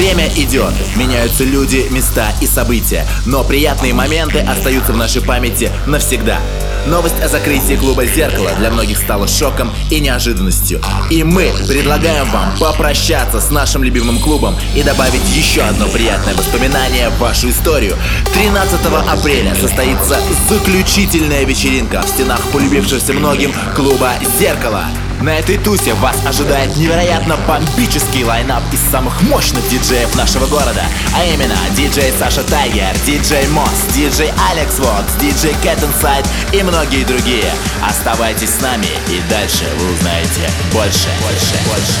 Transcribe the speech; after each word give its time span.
Время 0.00 0.28
идет, 0.34 0.72
меняются 0.96 1.44
люди, 1.44 1.86
места 1.90 2.32
и 2.40 2.46
события, 2.46 3.06
но 3.26 3.44
приятные 3.44 3.92
моменты 3.92 4.38
остаются 4.38 4.94
в 4.94 4.96
нашей 4.96 5.20
памяти 5.20 5.70
навсегда. 5.86 6.40
Новость 6.86 7.20
о 7.22 7.28
закрытии 7.28 7.76
клуба 7.76 8.06
«Зеркало» 8.06 8.50
для 8.58 8.70
многих 8.70 8.96
стала 8.96 9.28
шоком 9.28 9.70
и 9.90 10.00
неожиданностью. 10.00 10.80
И 11.10 11.22
мы 11.22 11.52
предлагаем 11.68 12.30
вам 12.30 12.56
попрощаться 12.58 13.42
с 13.42 13.50
нашим 13.50 13.84
любимым 13.84 14.20
клубом 14.20 14.56
и 14.74 14.82
добавить 14.82 15.36
еще 15.36 15.60
одно 15.60 15.86
приятное 15.86 16.34
воспоминание 16.34 17.10
в 17.10 17.18
вашу 17.18 17.50
историю. 17.50 17.94
13 18.32 18.80
апреля 19.06 19.54
состоится 19.54 20.18
заключительная 20.48 21.44
вечеринка 21.44 22.00
в 22.00 22.08
стенах 22.08 22.40
полюбившегося 22.52 23.12
многим 23.12 23.52
клуба 23.76 24.14
«Зеркало». 24.38 24.86
На 25.20 25.38
этой 25.38 25.58
тусе 25.58 25.92
вас 25.94 26.16
ожидает 26.24 26.74
невероятно 26.78 27.36
бомбический 27.46 28.24
лайнап 28.24 28.62
из 28.72 28.80
самых 28.90 29.20
мощных 29.22 29.68
диджеев 29.68 30.16
нашего 30.16 30.46
города, 30.46 30.82
а 31.14 31.24
именно 31.24 31.56
диджей 31.76 32.10
Саша 32.18 32.42
Тайгер, 32.42 32.96
диджей 33.04 33.46
Мосс, 33.48 33.84
диджей 33.94 34.32
Алекс 34.50 34.78
Вокс, 34.78 35.12
диджей 35.20 35.54
Cat 35.62 35.78
Inside 35.84 36.26
и 36.54 36.62
многие 36.62 37.04
другие. 37.04 37.52
Оставайтесь 37.86 38.48
с 38.48 38.62
нами 38.62 38.88
и 39.08 39.20
дальше 39.28 39.64
вы 39.78 39.92
узнаете 39.92 40.50
больше, 40.72 41.08
больше, 41.22 41.58
больше, 41.68 42.00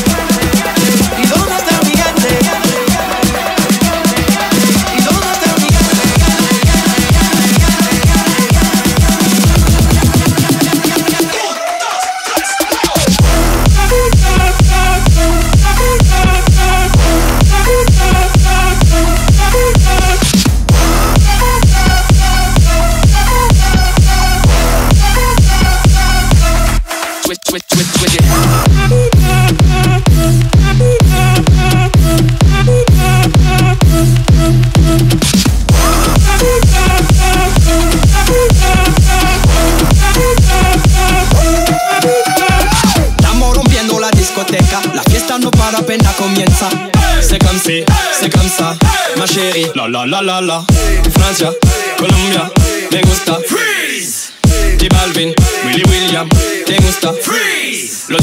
La 49.91 50.05
la 50.05 50.21
la 50.21 50.39
la. 50.39 50.65
Francia, 51.11 51.51
Colombia, 51.97 52.49
me 52.91 53.01
gusta. 53.01 53.37
Freeze. 53.45 54.31
J 54.79 54.87
Balvin, 54.89 55.33
Willy 55.65 55.83
William, 55.89 56.29
te 56.65 56.77
gusta. 56.77 57.13
Freeze. 57.13 58.05
Los 58.07 58.21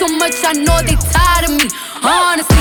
so 0.00 0.08
much, 0.16 0.32
I 0.42 0.54
know 0.54 0.80
they 0.80 0.96
tired 1.12 1.44
of 1.44 1.52
me. 1.60 1.68
Honestly, 2.02 2.59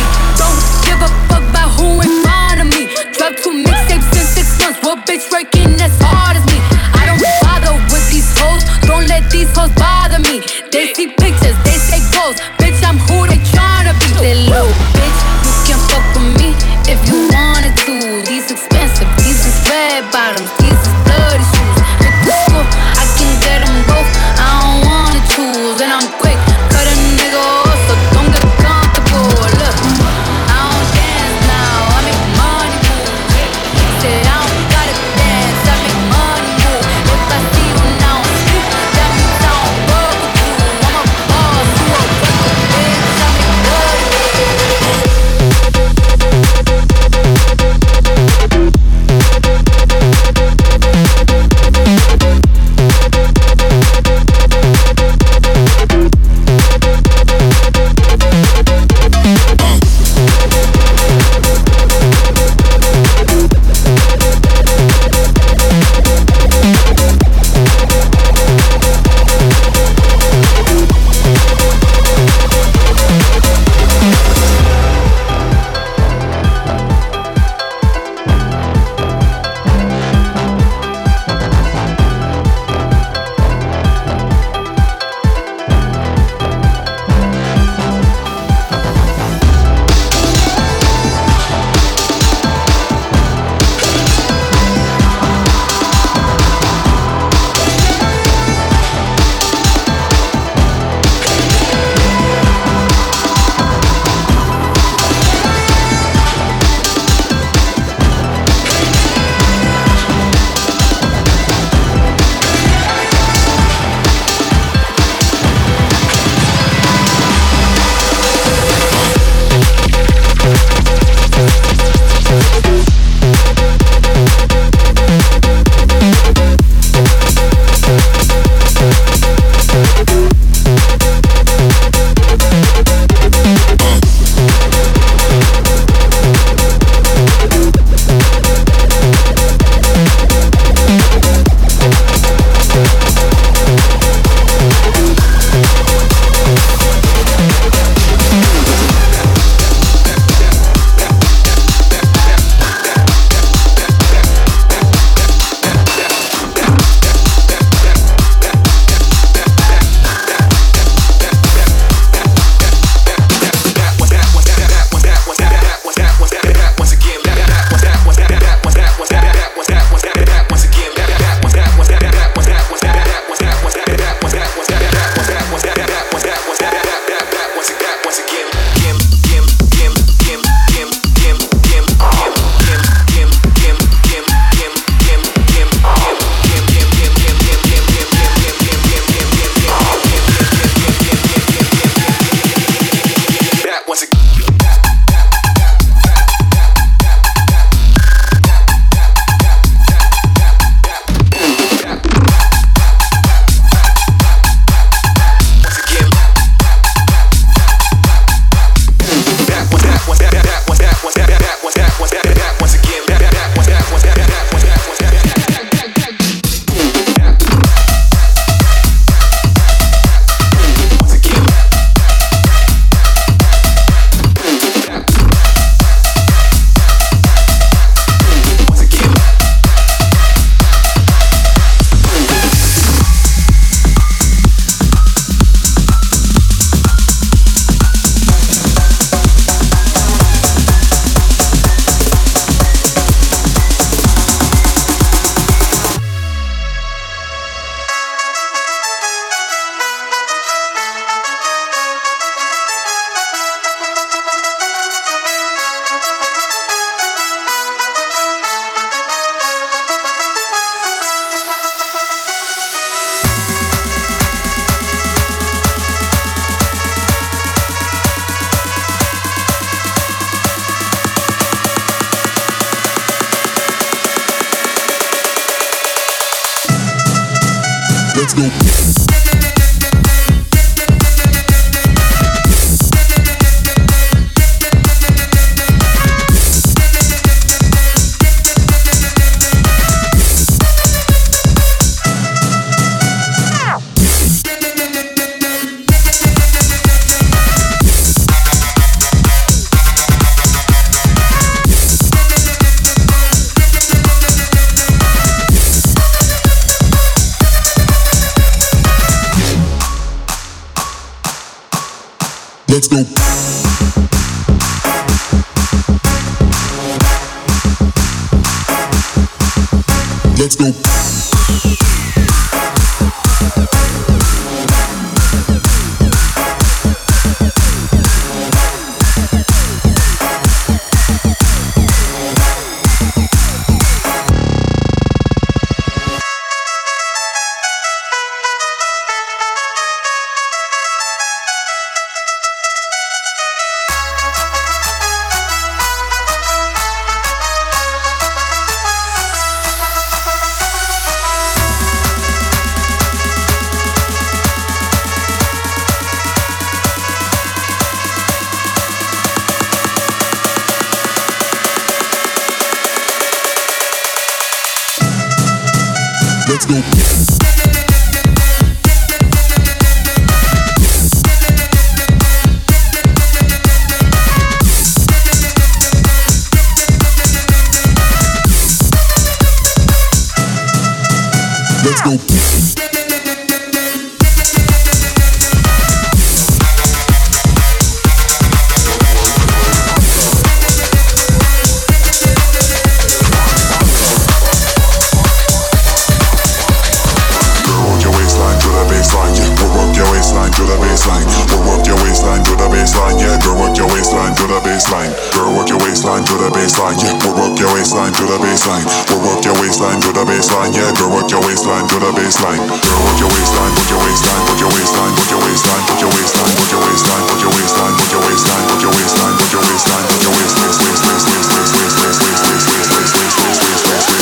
to 406.29 406.37
the 406.37 406.51
baseline, 406.53 406.93
yeah. 407.01 407.17
We'll 407.25 407.33
work 407.33 407.57
your 407.57 407.73
waistline 407.73 408.13
to 408.13 408.23
the 408.29 408.37
baseline. 408.37 408.85
We'll 409.09 409.17
work 409.25 409.41
your 409.41 409.57
waistline 409.57 409.97
to 409.97 410.13
the 410.13 410.21
baseline, 410.29 410.77
yeah. 410.77 410.93
Girl, 410.93 411.09
work 411.09 411.25
your 411.33 411.41
waistline 411.41 411.89
to 411.89 411.97
the 411.97 412.13
baseline. 412.13 412.61
Girl, 412.61 413.01
work 413.01 413.17
your 413.17 413.33
waistline, 413.33 413.73
work 413.73 413.89
your 413.89 413.97
waistline, 414.05 414.45
work 414.45 414.61
your 414.61 414.69
waistline, 414.69 415.09
work 415.09 415.25
your 415.25 416.13
waistline, 416.13 416.53
work 416.53 416.69
your 416.69 416.85
waistline, 416.85 417.23
work 417.25 417.41
your 417.41 417.49
waistline, 417.49 417.97
work 417.97 418.13
your 418.13 418.13
waistline, 418.13 418.13
work 418.13 418.13
your 418.13 418.21
waistline, 418.29 418.61
work 418.69 418.77
your 418.77 418.93
waistline, 418.93 419.41
work 419.41 419.57
your 419.57 419.65
waistline, 419.65 420.05
work 420.05 420.21
your 420.21 420.33
waist, 420.37 420.53
waist, 420.53 420.77
waist, 420.85 421.01
waist, 421.01 421.49
waist, 421.49 421.49
waist, 421.49 421.89
waist, 421.89 422.21
waist, 422.21 422.21
waist, 422.21 422.29
waist, 422.29 422.61
waist, 422.61 422.85
waist, 422.85 423.17
waist, 423.17 423.33
waist, 423.33 423.73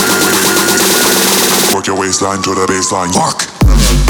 waist, 0.07 0.79
waist, 0.79 1.75
Work 1.75 1.87
your 1.91 1.99
waistline 1.99 2.39
to 2.47 2.55
the 2.55 2.63
baseline. 2.71 3.11
Walk. 3.19 4.06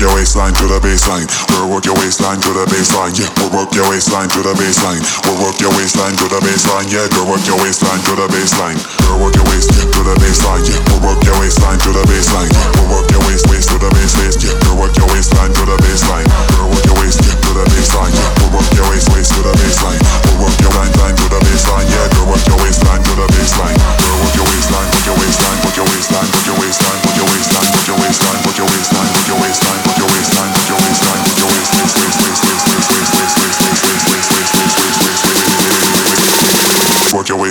work 0.00 0.08
your 0.08 0.16
waistline 0.16 0.54
to 0.56 0.64
the 0.64 0.80
baseline. 0.80 1.28
We'll 1.52 1.68
work 1.76 1.84
your 1.84 1.92
waistline 2.00 2.40
to 2.40 2.50
the 2.56 2.64
baseline. 2.72 3.12
Yeah, 3.20 3.28
we'll 3.36 3.52
work 3.52 3.68
your 3.76 3.84
waistline 3.92 4.32
to 4.32 4.40
the 4.40 4.56
baseline. 4.56 5.04
We'll 5.28 5.36
work 5.44 5.60
your 5.60 5.68
waistline 5.76 6.16
to 6.16 6.24
the 6.24 6.40
baseline. 6.40 6.88
Yeah, 6.88 7.04
girl, 7.12 7.28
work 7.28 7.44
your 7.44 7.60
waistline 7.60 8.00
to 8.08 8.16
the 8.16 8.24
baseline. 8.32 8.80
Girl, 9.04 9.20
work 9.20 9.36
your 9.36 9.44
waist 9.52 9.68
to 9.68 10.00
the 10.00 10.16
baseline. 10.16 10.64
Yeah, 10.64 10.80
we'll 10.88 11.04
work 11.04 11.20
your 11.20 11.36
waistline 11.36 11.76
to 11.84 11.92
the 11.92 12.04
baseline. 12.08 12.48
We'll 12.80 12.88
work 12.96 13.12
your 13.12 13.20
waist 13.28 13.44
waist 13.52 13.68
to 13.68 13.76
the 13.76 13.92
baseline. 13.92 14.40
Yeah, 14.40 14.56
girl, 14.64 14.80
work 14.80 14.96
your 14.96 15.08
waistline 15.12 15.52
to 15.52 15.62
the 15.68 15.76
baseline. 15.84 16.26
Girl, 16.48 16.68
work 16.72 16.84
your 16.88 16.96
waist 16.96 17.20
to 17.20 17.50
the 17.52 17.64
baseline. 17.68 18.12
Yeah, 18.16 18.28
we'll 18.40 18.56
work 18.56 18.72
your 18.72 18.88
waist 18.88 19.08
waist 19.12 19.36
to 19.36 19.40
the 19.44 19.52
baseline. 19.52 20.00
We'll 20.32 20.48
work 20.48 20.56
your 20.64 20.72
waistline 20.80 21.12
to 21.12 21.26
the 21.28 21.40
baseline. 21.44 21.86
Yeah, 21.92 22.08
girl, 22.16 22.32
work 22.32 22.44
your 22.48 22.56
waistline 22.64 23.02
to 23.04 23.12
the 23.20 23.26
baseline. 23.36 23.76
Girl, 24.00 24.16
work 24.24 24.32
your 24.32 24.48
waistline, 24.48 24.88
put 24.96 25.04
your 25.04 25.16
waistline, 25.20 25.58
put 25.60 25.76
your 25.76 25.86
waistline, 25.92 26.28
put 26.32 26.44
your 26.48 26.56
waistline, 26.56 26.98
put 27.04 27.14
your 27.20 27.28
waistline, 27.28 27.68
put 27.68 27.84
your 27.84 27.98
waistline, 28.00 28.40
work 28.48 28.56
your 28.56 28.68
waistline. 28.72 28.99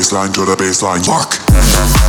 baseline 0.10 0.34
to 0.34 0.44
the 0.44 0.56
baseline. 0.56 1.06
Fuck. 1.06 2.09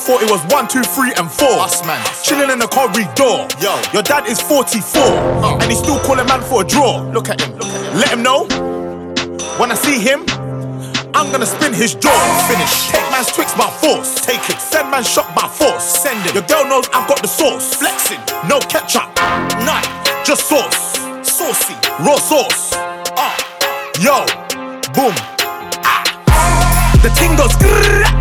The 0.00 0.06
440 0.06 0.32
was 0.32 0.42
one, 0.52 0.68
two, 0.68 0.82
three, 0.82 1.12
and 1.16 1.30
four. 1.30 1.60
Us, 1.60 1.84
man. 1.84 2.00
Chilling 2.24 2.50
in 2.50 2.58
the 2.58 2.68
corridor. 2.68 3.44
Yo. 3.60 3.76
Your 3.92 4.02
dad 4.02 4.26
is 4.26 4.40
44. 4.40 5.60
And 5.60 5.68
he's 5.68 5.78
still 5.78 5.98
calling 6.00 6.26
man 6.26 6.40
for 6.40 6.62
a 6.62 6.66
draw. 6.66 7.02
Look 7.12 7.28
at 7.28 7.40
him. 7.40 7.56
Look 7.56 7.68
at 7.68 7.80
him. 7.84 7.94
Let 7.98 8.08
him 8.08 8.22
know. 8.22 8.44
When 9.58 9.70
I 9.70 9.74
see 9.74 9.98
him, 9.98 10.24
I'm 11.12 11.30
gonna 11.32 11.46
spin 11.46 11.72
his 11.72 11.94
jaw. 11.94 12.16
Finish. 12.48 12.88
Take 12.88 13.10
man's 13.10 13.32
Twix 13.32 13.52
by 13.54 13.68
force. 13.68 14.20
Take 14.24 14.40
it. 14.48 14.60
Send 14.60 14.90
man 14.90 15.04
shot 15.04 15.34
by 15.34 15.48
force. 15.48 15.84
Send 15.84 16.24
it. 16.26 16.34
Your 16.34 16.44
girl 16.44 16.64
knows 16.64 16.88
I've 16.94 17.08
got 17.08 17.20
the 17.20 17.28
sauce. 17.28 17.74
Flexing. 17.74 18.20
No 18.48 18.60
ketchup. 18.72 19.10
None. 19.66 19.84
Just 20.24 20.48
sauce. 20.48 20.96
Saucy. 21.26 21.76
Raw 22.00 22.16
sauce. 22.16 22.72
Ah. 23.18 23.36
Yo. 24.00 24.24
Boom. 24.96 25.14
Ah. 25.84 27.00
The 27.02 27.10
ting 27.18 27.36
goes. 27.36 27.52
grrrr, 27.56 28.19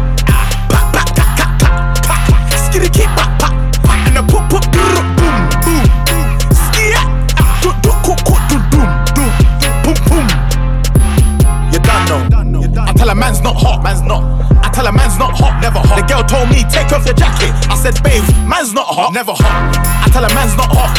man's 13.40 13.56
not 13.56 13.62
hot, 13.62 13.84
man's 13.84 14.02
not. 14.02 14.24
I 14.66 14.70
tell 14.70 14.86
a 14.88 14.92
man's 14.92 15.18
not 15.18 15.32
hot, 15.32 15.62
never 15.62 15.80
hot. 15.80 15.96
The 15.96 16.08
girl 16.08 16.24
told 16.24 16.50
me 16.50 16.64
take 16.68 16.92
off 16.92 17.06
your 17.06 17.16
jacket. 17.16 17.52
I 17.72 17.76
said, 17.76 17.96
babe, 18.04 18.24
man's 18.44 18.74
not 18.74 18.88
hot, 18.88 19.14
never 19.14 19.32
hot. 19.32 19.76
I 20.04 20.10
tell 20.12 20.24
a 20.26 20.32
man's 20.36 20.56
not 20.60 20.68
hot. 20.68 20.92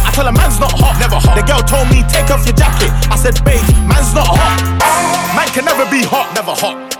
I 0.00 0.10
tell 0.12 0.26
a 0.26 0.32
man's 0.32 0.58
not 0.58 0.72
hot, 0.72 0.96
never 0.96 1.20
hot. 1.20 1.36
The 1.36 1.44
girl 1.44 1.60
told 1.60 1.88
me 1.92 2.00
take 2.08 2.30
off 2.32 2.44
your 2.48 2.56
jacket. 2.56 2.88
I 3.12 3.16
said, 3.16 3.36
babe, 3.44 3.60
man's 3.84 4.14
not 4.14 4.24
hot. 4.24 4.56
Man 5.36 5.48
can 5.52 5.64
never 5.64 5.84
be 5.90 6.00
hot, 6.08 6.32
never 6.32 6.56
hot. 6.56 6.96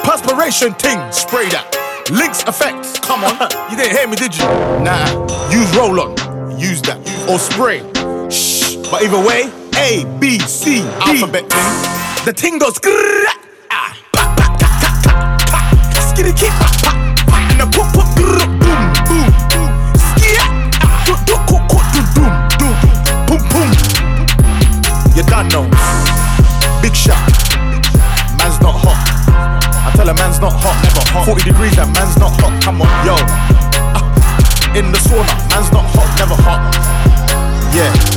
Perspiration 0.00 0.72
ting, 0.80 1.00
spray 1.12 1.52
that. 1.52 1.68
Lynx 2.08 2.40
effects, 2.48 2.98
come 3.00 3.20
on. 3.24 3.36
you 3.70 3.76
didn't 3.76 3.92
hear 3.92 4.08
me, 4.08 4.16
did 4.16 4.32
you? 4.32 4.48
Nah. 4.80 5.04
Use 5.52 5.68
roll 5.76 6.00
on, 6.00 6.16
use 6.56 6.80
that. 6.88 6.98
Or 7.28 7.36
spray. 7.38 7.84
Shh. 8.30 8.80
But 8.88 9.04
either 9.04 9.20
way, 9.20 9.52
A, 9.76 10.08
B, 10.18 10.38
C, 10.40 10.80
D. 10.80 10.88
Alphabet 11.04 11.50
ting. 11.50 11.68
The 12.24 12.32
ting 12.32 12.58
goes 12.58 12.78
grrrr, 12.78 13.45
Skitty 16.16 16.48
pa, 16.48 16.64
pa, 16.80 16.90
pa. 17.28 17.36
And 17.52 17.60
the 17.60 17.66
poop 17.68 17.92
poop 17.92 18.08
grrrr, 18.16 18.40
boom, 18.56 18.82
boom, 19.04 19.28
boom. 19.52 19.68
Skia, 20.00 20.48
ah, 20.80 21.04
do, 21.04 21.12
do, 21.28 21.36
cook, 21.44 21.60
cook, 21.68 21.84
do, 21.92 22.00
doom, 22.16 22.32
doom, 22.56 22.76
boom, 23.28 23.42
boom. 23.52 23.70
You 25.12 25.22
done 25.28 25.46
know. 25.52 25.68
Big 26.80 26.96
shot. 26.96 27.20
Man's 28.40 28.56
not 28.64 28.80
hot. 28.80 28.96
I 29.84 29.92
tell 29.94 30.08
a 30.08 30.14
man's 30.14 30.40
not 30.40 30.54
hot, 30.56 30.80
never 30.82 31.04
hot. 31.12 31.26
40 31.26 31.52
degrees, 31.52 31.76
that 31.76 31.92
man's 31.92 32.16
not 32.16 32.32
hot. 32.40 32.62
Come 32.64 32.80
on, 32.80 32.88
yo. 33.04 33.16
Ah, 33.92 34.72
in 34.74 34.92
the 34.92 34.98
sauna, 35.04 35.36
man's 35.52 35.70
not 35.70 35.84
hot, 35.84 36.08
never 36.16 36.34
hot. 36.40 36.64
Yeah. 37.76 38.15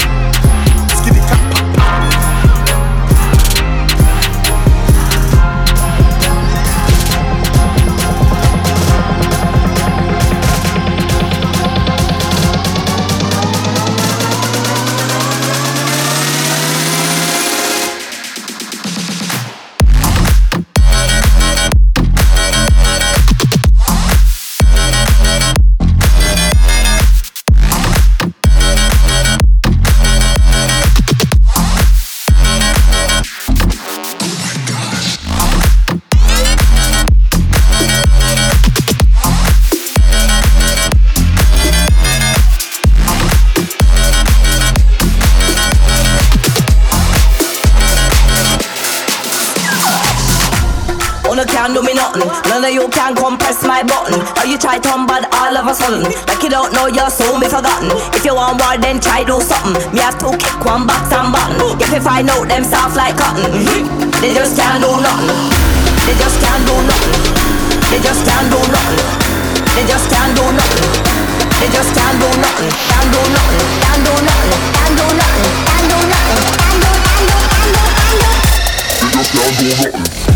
Of 55.69 55.77
a 55.77 55.81
sudden? 55.85 56.01
Like 56.25 56.41
you 56.41 56.49
don't 56.49 56.73
know 56.73 56.89
you'll 56.89 57.13
soon 57.13 57.37
be 57.37 57.45
forgotten. 57.45 57.93
If 58.17 58.25
you 58.25 58.33
want 58.33 58.57
war, 58.57 58.73
then 58.81 58.97
try 58.97 59.21
do 59.21 59.37
something. 59.37 59.77
Me 59.93 60.01
have 60.01 60.17
to 60.25 60.33
kick 60.33 60.57
one 60.65 60.89
box 60.89 61.13
and 61.13 61.29
button. 61.29 61.61
If 61.77 61.93
you 61.93 62.01
find 62.01 62.25
out 62.25 62.49
them 62.49 62.65
soft 62.65 62.97
like 62.97 63.17
cotton, 63.17 63.45
mhm. 63.53 64.09
they 64.17 64.33
just 64.33 64.57
can't 64.57 64.81
do 64.81 64.89
nothing. 64.97 65.29
They 66.09 66.17
just 66.17 66.41
can't 66.41 66.65
do 66.65 66.73
nothing. 66.89 67.21
They 67.93 68.01
just 68.01 68.25
can't 68.25 68.49
do 68.49 68.57
nothing. 68.57 68.97
They 69.77 69.85
just 69.85 70.09
can't 70.09 70.33
do 70.33 70.45
nothing. 70.57 70.89
They 71.61 71.69
just 71.69 71.93
can't 71.93 72.17
do 72.17 72.29
nothing. 72.41 72.71
Can't 72.89 73.09
do 73.13 73.21
nothing. 73.29 73.61
Can't 73.85 74.01
do 74.01 74.13
nothing. 74.25 74.57
Can't 74.73 74.95
do 74.97 75.05
nothing. 75.05 75.53
Can't 75.69 75.85
do 75.85 75.97
nothing. 76.09 76.49
Can't 76.57 76.81
do. 76.81 76.89
Can't. 76.89 77.29
Can't 77.29 77.77
do. 77.77 77.83
Can't. 77.93 78.41
They 78.97 79.09
just 79.13 79.29
can't 79.37 79.53
do 79.61 79.69
nothing. 79.93 80.28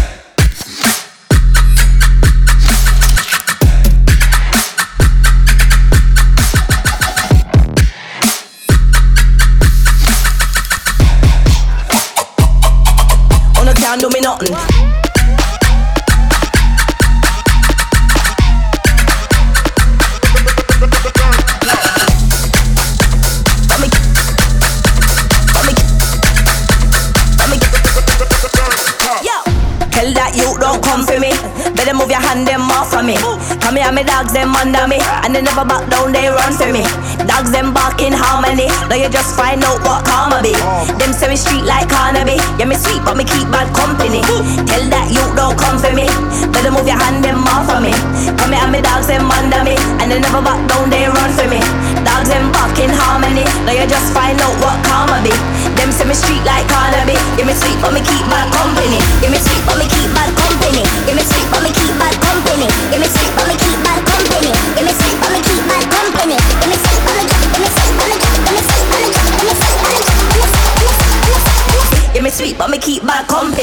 Find 39.33 39.63
out 39.65 39.81
what 39.81 40.05
karma 40.05 40.41
be. 40.41 40.53
Them 41.01 41.11
say 41.13 41.29
me 41.29 41.37
street 41.37 41.65
like 41.65 41.89
Carnaby. 41.89 42.37
Yeah, 42.57 42.69
me 42.69 42.77
sweet, 42.77 43.01
but 43.03 43.17
me 43.17 43.25
keep 43.25 43.49
bad 43.49 43.69
company. 43.73 44.21
Tell 44.69 44.85
that 44.93 45.09
you 45.09 45.23
don't 45.33 45.57
come 45.57 45.77
for 45.81 45.91
me. 45.93 46.05
Better 46.53 46.71
move 46.71 46.85
your 46.87 46.97
hand 46.97 47.25
them 47.25 47.41
off 47.49 47.69
of 47.69 47.81
me. 47.81 47.93
Come 48.37 48.53
here, 48.53 48.69
me 48.69 48.79
dogs 48.81 49.09
them 49.09 49.29
under 49.29 49.61
me, 49.65 49.75
and 50.01 50.09
they 50.11 50.19
never 50.21 50.41
back 50.41 50.61
down. 50.69 50.89
They 50.89 51.09
run 51.09 51.31
for 51.33 51.47
me. 51.49 51.59
Dogs 52.05 52.29
them 52.29 52.53
bark 52.53 52.77
in 52.77 52.93
harmony. 52.93 53.45
Now 53.65 53.73
you 53.73 53.85
just 53.89 54.13
find 54.13 54.37
out 54.39 54.55
what 54.61 54.77
karma 54.85 55.19
be. 55.25 55.33
Them 55.75 55.89
say 55.89 56.05
me 56.05 56.13
street 56.13 56.43
like 56.45 56.65
Carnaby. 56.69 57.17
Yeah, 57.35 57.49
me 57.49 57.53
sweet, 57.57 57.77
but 57.81 57.91
me 57.91 58.01
keep 58.05 58.23
bad 58.29 58.47
company. 58.53 59.01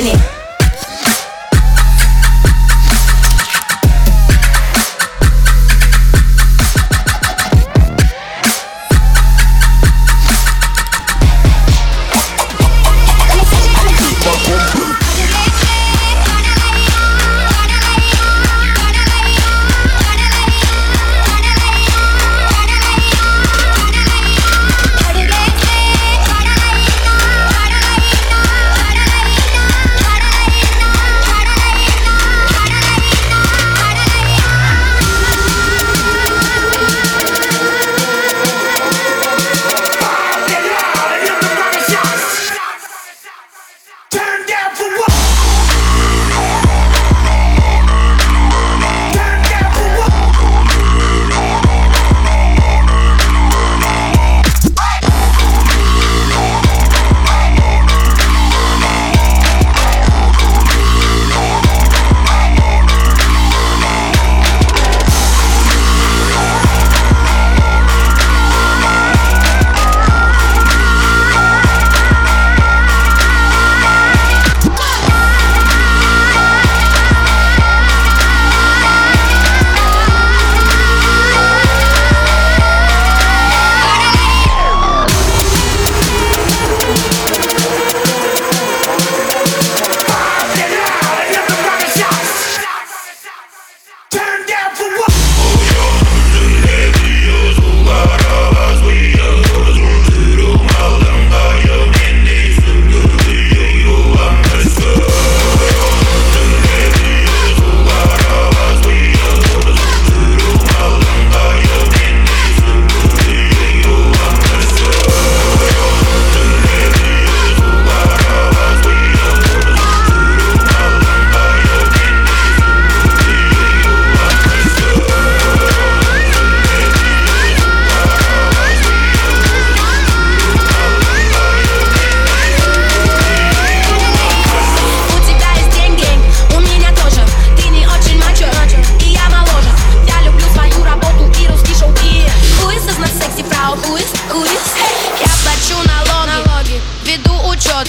Bad 0.03 0.30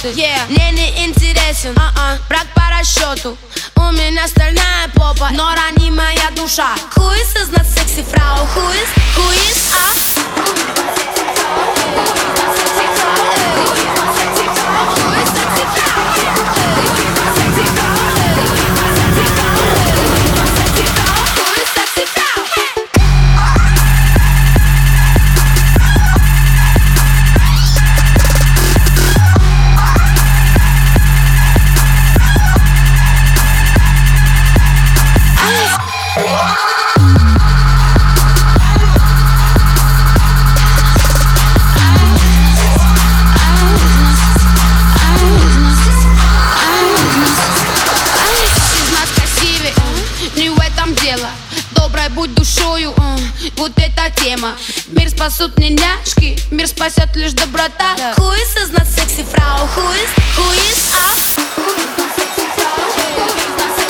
работы 0.04 0.20
yeah. 0.20 0.48
Мне 0.50 0.72
не 0.72 1.06
интересен. 1.06 1.74
Uh 1.74 1.94
-uh. 1.94 2.20
брак 2.30 2.48
по 2.56 2.64
расчету. 2.72 3.38
У 3.76 3.92
меня 3.92 4.28
стальная 4.28 4.88
попа, 4.96 5.30
но 5.32 5.54
рани 5.54 5.92
душа. 6.36 6.76
Хуис 6.96 7.36
из 7.36 7.50
нас 7.50 7.68
секси 7.74 8.04
фрау, 8.04 8.46
хуис, 8.48 8.90
хуис, 9.16 9.74
а? 9.74 9.78
Хуис, 9.78 10.18
хуис, 14.74 14.84
хуис, 14.84 14.84
хуис, 14.84 14.86
хуис, 14.86 14.86
хуис, 14.88 14.90
хуис, 14.92 15.30
хуис, 15.76 15.91
будь 52.22 52.36
душою, 52.36 52.94
э, 52.98 53.18
вот 53.58 53.72
эта 53.78 54.12
тема 54.22 54.56
Мир 54.90 55.10
спасут 55.10 55.58
не 55.58 55.70
няшки, 55.70 56.38
мир 56.52 56.68
спасет 56.68 57.16
лишь 57.16 57.34
доброта 57.34 57.96
да. 57.98 58.14
Хуис 58.14 58.56
из 58.58 58.70
нас 58.70 58.94
секси 58.94 59.24
фрау, 59.24 59.68
хуис, 59.70 60.10
хуис, 60.36 60.92
а? 60.94 61.62
Хуис 61.64 61.90
нас 61.98 62.16
секси 62.16 62.46
фрау, 62.56 62.92
хуис 63.18 63.48
нас 63.58 63.81